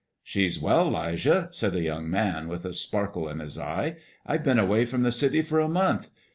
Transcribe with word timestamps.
"She's 0.23 0.59
well, 0.59 0.89
'Lijah," 0.89 1.49
said 1.51 1.73
the 1.73 1.83
young 1.83 2.09
man, 2.09 2.47
with 2.47 2.65
a 2.65 2.73
sparkle 2.73 3.29
in 3.29 3.37
his 3.37 3.59
eye. 3.59 3.97
"I've 4.25 4.43
been 4.43 4.57
away 4.57 4.83
from 4.87 5.03
the 5.03 5.11
city 5.11 5.43
for 5.43 5.59
a 5.59 5.69
month. 5.69 6.09